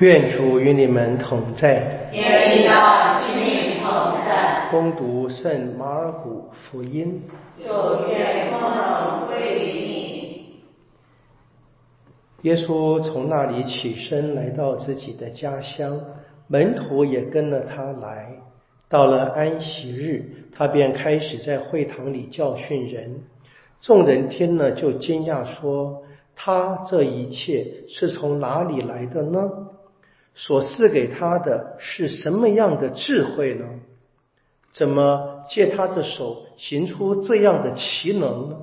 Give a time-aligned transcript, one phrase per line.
[0.00, 2.08] 愿主与你们同在。
[2.12, 2.70] 愿你的
[3.20, 3.90] 心灵同
[4.24, 4.68] 在。
[4.70, 7.20] 恭读圣马尔谷福音。
[7.58, 10.60] 就愿光荣归于你。
[12.42, 16.00] 耶稣从那里起身，来到自己的家乡，
[16.46, 18.34] 门徒也跟了他来。
[18.88, 23.22] 到了安息日，他便开始在会堂里教训人。
[23.80, 26.04] 众人听了，就惊讶说
[26.36, 29.50] ：“他这一切是从哪里来的呢？”
[30.40, 33.66] 所赐给他的是什么样的智慧呢？
[34.70, 38.56] 怎么借他的手行出这样的奇能呢？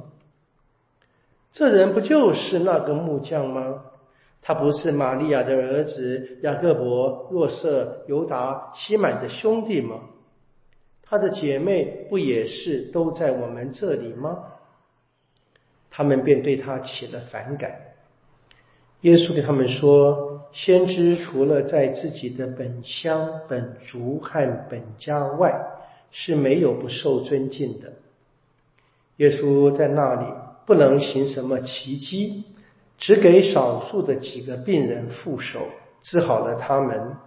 [1.51, 3.81] 这人不就是那个木匠吗？
[4.41, 9.99] 他不是玛利亚的儿子雅各伯、若瑟、犹达、西满的兄弟吗？
[11.03, 14.45] 他的姐妹不也是都在我们这里吗？
[15.91, 17.81] 他们便对他起了反感。
[19.01, 20.34] 耶稣对他们说。
[20.55, 25.53] 先知除了在自己的本乡、本族和本家外，
[26.11, 27.91] 是没有不受尊敬的。
[29.17, 30.25] 耶稣在那里
[30.65, 32.45] 不能行什么奇迹，
[32.97, 35.67] 只给少数的几个病人副手
[36.01, 37.17] 治好了他们。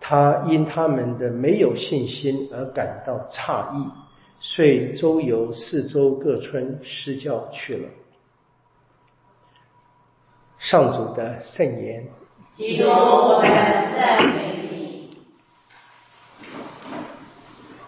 [0.00, 3.88] 他因他们的没有信心而感到诧异，
[4.40, 7.88] 遂周游四周各村施教去了。
[10.58, 12.08] 上主的圣言。
[12.54, 15.16] 基督，我们赞美你。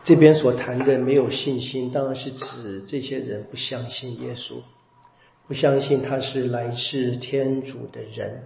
[0.04, 4.62] 这边所谈的没有信心，当然是指这些人不相信耶稣，
[5.46, 8.44] 不相信他是来自天主的人，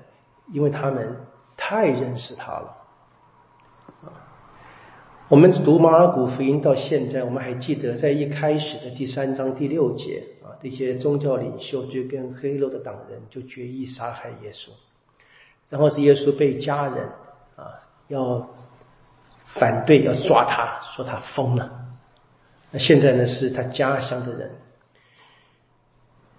[0.53, 1.19] 因为他们
[1.57, 2.75] 太认识他了。
[5.29, 14.71] 我们读马尔谷福音到现在，我们还记得在一开始的第三章第六节啊，这些宗教领袖就跟黑肉的党人就决意杀害耶稣。
[15.69, 17.09] 然后是耶稣被家人
[17.57, 18.49] 啊要
[19.47, 21.73] 反对要抓他，说他疯了。
[22.71, 24.51] 那现在呢是他家乡的人。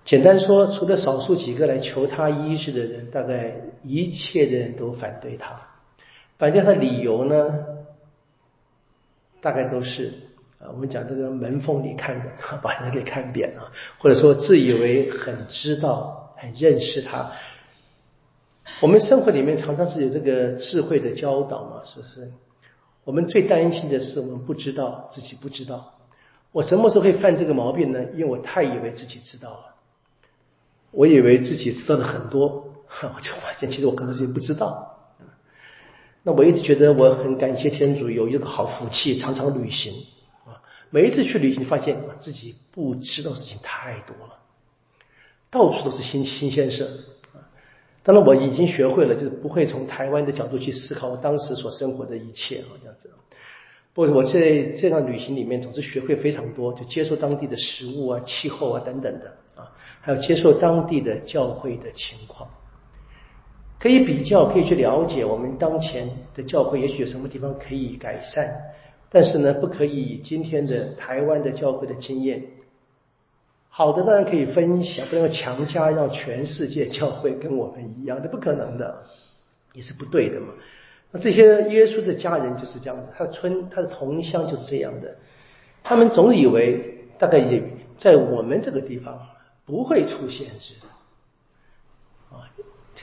[0.05, 5.61] 简单说，除了少数几个来求他医治的人，大概一切的人都反对他。
[6.39, 7.65] 反对他的理由呢，
[9.41, 10.13] 大概都是
[10.59, 12.27] 啊，我们讲这个门缝里看人，
[12.63, 17.31] 把人给看扁了，或者说自以为很知道、很认识他。
[18.81, 22.31] 我们生活里面常常是有这个智慧的教导嘛，是不是？
[23.03, 25.95] 我们最担心的是我们不知道自己不知道。
[26.51, 28.03] 我什么时候会犯这个毛病呢？
[28.13, 29.75] 因为我太以为自己知道了，
[30.91, 32.73] 我以为自己知道的很多，
[33.15, 34.95] 我就发现其实我可能是不知道。
[36.23, 39.93] 那我一直觉得我很感谢天主有一个好福气，常常旅行
[40.45, 40.61] 啊。
[40.89, 44.39] 每一次去旅行，发现自己不知道事情太多了，
[45.49, 47.05] 到处都是新新鲜事。
[48.09, 53.11] 当然，我已经学会了，就是不会从台湾的角度去思考我当时所生活的一切，好这样子。
[53.93, 59.69] 不，我在这趟旅行里面总是学会非常多，就接受当地的食物啊、气候啊等等的啊，
[60.01, 62.49] 还有接受当地的教会的情况，
[63.79, 68.51] 可以比较，可以去了解我们当前的教会也许有什么地方可以改善，
[69.11, 72.41] 但是呢，不可以以今天的台湾的教会的经验。
[73.79, 79.03] 好的当然可以分享，不能够强加让全世界教会跟我们一样，这不可能的，
[79.71, 80.47] 也是不对的嘛。
[81.11, 85.15] 那这些耶稣的家人就是这样子，他的村、他的同乡就是这样的，
[85.81, 87.63] 他们总以为大概也
[87.97, 89.17] 在我们这个地方
[89.65, 90.73] 不会出现是
[92.31, 92.51] 啊，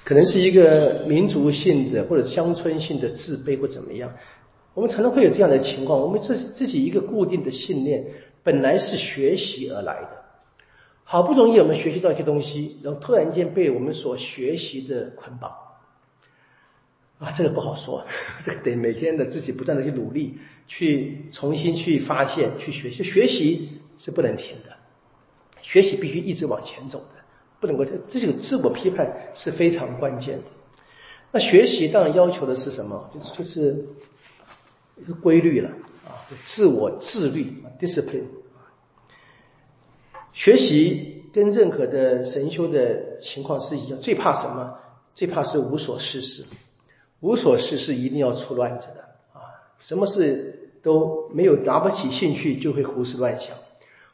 [0.04, 4.12] 可能是一个民族性的或者乡村性的自卑或怎么样，
[4.74, 5.98] 我们常常会有这样的情况。
[5.98, 8.04] 我们自自己一个固定的信念，
[8.42, 10.25] 本来是学习而来的。
[11.08, 15.52] 好不容易我们学习到一些东西，然后突然间被我们所学习的捆绑，
[17.20, 18.04] 啊，这个不好说，
[18.44, 23.04] 这个得每天的自己不断的去努力，去重新去发现、去学习。
[23.04, 24.76] 学习是不能停的，
[25.62, 27.22] 学习必须一直往前走的，
[27.60, 30.44] 不能够这种自我批判是非常关键的。
[31.30, 33.08] 那学习当然要求的是什么？
[33.14, 33.86] 就是就是
[35.00, 35.70] 一个规律了
[36.04, 38.24] 啊，自我自律，discipline。
[40.36, 44.78] 学习跟任何的神修的情况是一样，最怕什么？
[45.14, 46.44] 最怕是无所事事。
[47.20, 49.00] 无所事事一定要出乱子的
[49.32, 49.40] 啊！
[49.80, 53.56] 什么事都没有，拿不起兴趣就会胡思乱想。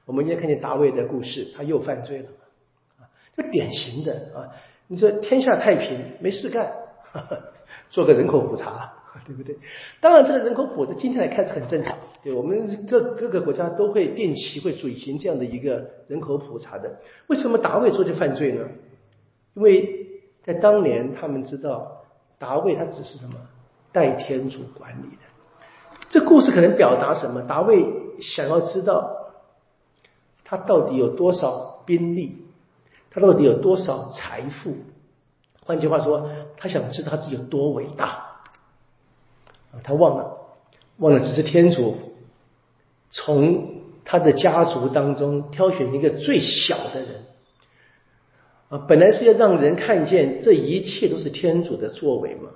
[0.06, 2.28] 我们今天看见大卫的故事，他又犯罪了
[3.00, 3.10] 啊！
[3.36, 4.54] 就典型的啊！
[4.86, 6.72] 你说天下太平，没事干，
[7.90, 8.94] 做个人口普查。
[9.26, 9.58] 对不对？
[10.00, 11.98] 当然，这个人口普查今天来看是很正常。
[12.22, 17.00] 对我们各各个国家都会定期会举行这样的一个人口普查的。
[17.26, 18.64] 为什么达卫做这犯罪呢？
[19.54, 20.06] 因为
[20.42, 22.04] 在当年他们知道
[22.38, 23.34] 达卫他只是什么
[23.92, 25.22] 代天主管理的。
[26.08, 27.42] 这故事可能表达什么？
[27.42, 27.84] 达卫
[28.20, 29.32] 想要知道
[30.44, 32.44] 他到底有多少兵力，
[33.10, 34.76] 他到底有多少财富。
[35.64, 38.06] 换句话说，他想知道他自己有多伟大
[39.72, 39.80] 啊！
[39.82, 40.38] 他忘了，
[40.98, 41.96] 忘了只是天主
[43.12, 47.08] 从他的家族当中挑选一个最小的人
[48.68, 52.48] 啊，本来是要让人看见这一切都是天主的作为嘛，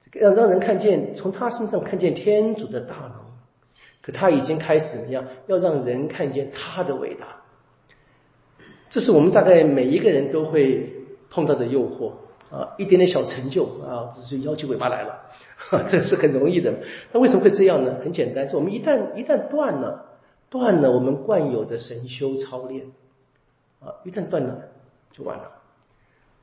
[0.00, 3.26] 这个让让人看见从他身上看见天主的大能，
[4.00, 5.26] 可他已经开始怎么样？
[5.46, 7.42] 要让人看见他的伟大，
[8.88, 10.90] 这是我们大概每一个人都会
[11.28, 12.12] 碰到的诱惑。
[12.50, 15.20] 啊，一点点小成就啊，这就摇起尾巴来了，
[15.88, 16.74] 这是很容易的。
[17.12, 17.96] 那为什么会这样呢？
[18.02, 20.04] 很简单，就我们一旦一旦断了，
[20.50, 22.86] 断了我们惯有的神修操练
[23.78, 24.58] 啊，一旦断了
[25.12, 25.52] 就完了。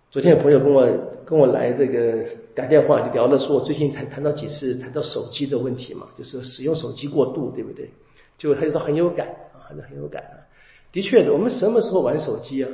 [0.09, 0.87] 昨天有朋友跟我
[1.25, 2.23] 跟我来这个
[2.55, 7.91] 打电话聊了，说我最近谈谈到几次谈到手机的问题嘛，就是使用手机过度，对不对？
[8.37, 10.47] 就他就说很有感啊，很有感啊。
[10.93, 12.69] 的确的，我们什么时候玩手机啊？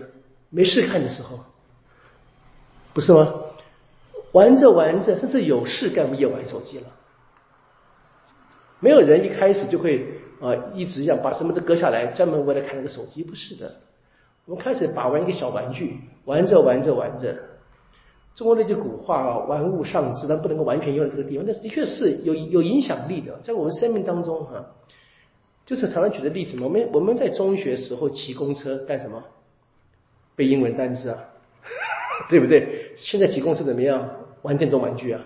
[0.52, 1.40] 没事看的时候。
[2.94, 3.34] 不是吗？
[4.34, 6.86] 玩着玩着，甚至有事干，我们也玩手机了。
[8.80, 10.08] 没有人一开始就会
[10.42, 13.24] 啊，一直要把什么都割下来，专门为了看那个手机。
[13.24, 13.76] 不是的，
[14.46, 17.36] 我们开始把玩一个小玩具，玩着玩着玩着。
[18.34, 21.46] 中国那句古话啊，“玩物丧志”，但不能够完全用在这个地方。
[21.48, 24.66] 那的确是有有影响力的，在我们生命当中哈，
[25.68, 26.60] 就是常常举的例子。
[26.60, 29.24] 我们我们在中学时候骑公车干什么？
[30.36, 31.30] 背英文单词啊。
[32.30, 32.83] 对不对？
[33.04, 34.10] 现在挤公车怎么样？
[34.42, 35.26] 玩电动玩具啊！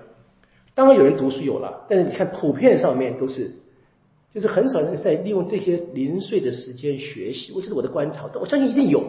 [0.75, 3.51] 当然有人读书有了，但是你看普遍上面都是，
[4.31, 7.51] 就是很少人在利用这些零碎的时间学习。
[7.53, 9.00] 我这是我的观察，但我相信一定有，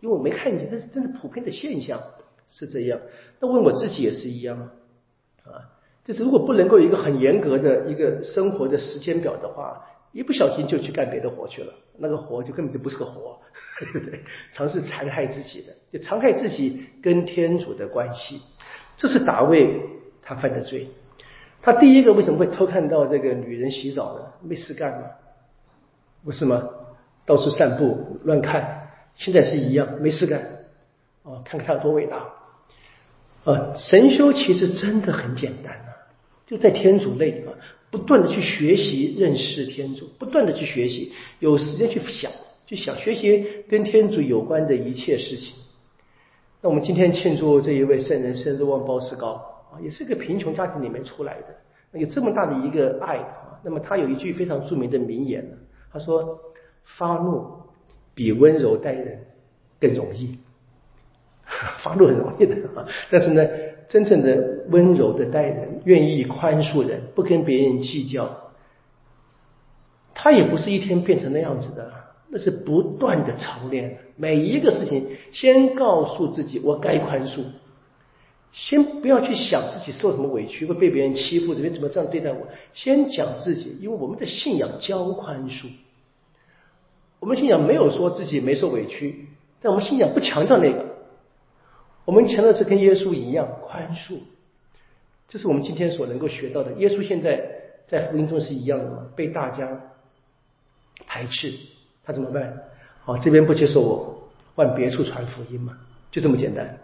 [0.00, 2.00] 因为我没看见，但是真是普遍的现象
[2.46, 3.00] 是这样。
[3.40, 4.70] 那问我自己也是一样
[5.44, 5.74] 啊，
[6.04, 9.84] 就是如果不能够有一个很严格的一个生活的时间表的话。
[10.10, 13.40] 一不小心就去干别的活去了，那个活就根本就不是个活，
[13.92, 14.22] 对不对？
[14.52, 18.40] 尝试残害自己的，就残害自己跟天主的关系，
[18.96, 19.80] 这是大卫
[20.22, 20.88] 他犯的罪。
[21.60, 24.24] 他第一个为什么会偷看到这个女人洗澡呢？
[24.42, 25.08] 没事干吗？
[26.24, 26.62] 不是吗？
[27.26, 30.40] 到处散步乱看，现在是一样，没事干。
[31.24, 32.32] 哦，看看他有多伟大。
[33.44, 35.90] 啊，神修其实真的很简单啊，
[36.46, 37.52] 就在天主内啊。
[37.90, 42.30] 不断的去学习认识天主，不断的去学习，有时间去想，
[42.66, 45.54] 去想学习跟天主有关的一切事情。
[46.60, 49.32] 那我们今天庆祝这一位圣人生日，望包斯高
[49.72, 53.60] 啊，也是个贫穷家庭里面出来的，有这么大的一个爱啊。
[53.64, 55.48] 那么他有一句非常著名的名言，
[55.92, 56.38] 他说
[56.84, 57.44] ：“发怒
[58.14, 59.24] 比温柔待人
[59.80, 60.38] 更容易，
[61.82, 63.48] 发怒很容易的啊，但是呢。”
[63.88, 68.52] 真正的温柔的待人，愿意宽恕人，不跟别人计较，
[70.14, 71.90] 他也不是一天变成那样子的，
[72.28, 73.98] 那是不断的操练。
[74.16, 77.44] 每一个事情，先告诉自己我该宽恕，
[78.52, 82.46] 先不要去想自己受什么委屈，会被别人欺负，怎么怎么这样对待我？
[82.74, 85.68] 先讲自己，因为我们的信仰教宽恕，
[87.20, 89.28] 我们信仰没有说自己没受委屈，
[89.62, 90.87] 但我们信仰不强调那个。
[92.08, 94.20] 我们强调是跟耶稣一样宽恕，
[95.28, 96.72] 这是我们今天所能够学到的。
[96.78, 97.38] 耶稣现在
[97.86, 99.06] 在福音中是一样的嘛？
[99.14, 99.78] 被大家
[101.06, 101.52] 排斥，
[102.02, 102.62] 他怎么办？
[103.02, 105.76] 好，这边不接受我，换别处传福音嘛，
[106.10, 106.78] 就这么简单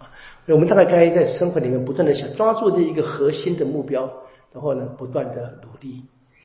[0.00, 0.10] 啊。
[0.46, 4.12] 我们大概该在生活里面不断的想抓住这一个核心的目标，
[4.52, 6.02] 然后呢，不断的努力。